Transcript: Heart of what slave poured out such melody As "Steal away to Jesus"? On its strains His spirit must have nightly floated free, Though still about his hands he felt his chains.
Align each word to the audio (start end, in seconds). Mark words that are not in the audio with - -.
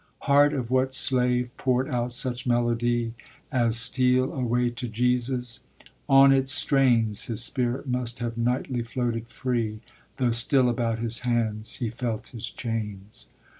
Heart 0.21 0.53
of 0.53 0.71
what 0.71 0.95
slave 0.95 1.51
poured 1.57 1.87
out 1.87 2.11
such 2.11 2.47
melody 2.47 3.13
As 3.51 3.77
"Steal 3.77 4.33
away 4.33 4.71
to 4.71 4.87
Jesus"? 4.87 5.59
On 6.09 6.31
its 6.31 6.51
strains 6.51 7.25
His 7.25 7.43
spirit 7.43 7.85
must 7.87 8.17
have 8.17 8.35
nightly 8.35 8.81
floated 8.81 9.27
free, 9.27 9.79
Though 10.17 10.31
still 10.31 10.69
about 10.69 10.97
his 10.97 11.19
hands 11.19 11.75
he 11.75 11.91
felt 11.91 12.29
his 12.29 12.49
chains. 12.49 13.27